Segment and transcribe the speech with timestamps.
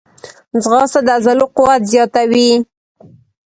[0.63, 2.51] ځغاسته د عضلو قوت زیاتوي